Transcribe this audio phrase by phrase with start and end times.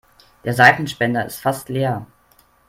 [0.45, 2.07] Der Seifenspender ist fast leer.